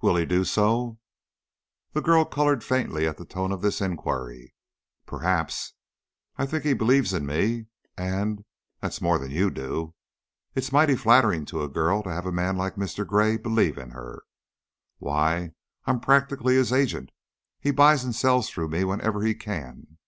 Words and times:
"Will 0.00 0.16
he 0.16 0.24
do 0.24 0.44
so?" 0.46 0.98
The 1.92 2.00
girl 2.00 2.24
colored 2.24 2.64
faintly 2.64 3.06
at 3.06 3.18
the 3.18 3.26
tone 3.26 3.52
of 3.52 3.60
this 3.60 3.82
inquiry. 3.82 4.54
"Perhaps. 5.04 5.74
I 6.38 6.46
think 6.46 6.64
he 6.64 6.72
believes 6.72 7.12
in 7.12 7.26
me, 7.26 7.66
and 7.94 8.46
that's 8.80 9.02
more 9.02 9.18
than 9.18 9.30
you 9.30 9.50
do. 9.50 9.94
It's 10.54 10.72
mighty 10.72 10.96
flattering 10.96 11.44
to 11.44 11.62
a 11.62 11.68
girl 11.68 12.02
to 12.04 12.10
have 12.10 12.24
a 12.24 12.32
man 12.32 12.56
like 12.56 12.76
Mr. 12.76 13.06
Gray 13.06 13.36
believe 13.36 13.76
in 13.76 13.90
her. 13.90 14.22
Why, 14.96 15.52
I 15.84 15.90
am 15.90 16.00
practically 16.00 16.54
his 16.54 16.72
agent! 16.72 17.10
He 17.60 17.70
buys 17.70 18.02
and 18.02 18.14
sells 18.16 18.48
through 18.48 18.68
me 18.70 18.84
whenever 18.84 19.20
he 19.22 19.34
can." 19.34 19.98